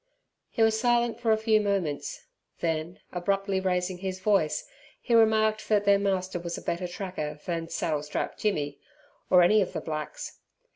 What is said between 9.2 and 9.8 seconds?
or any of the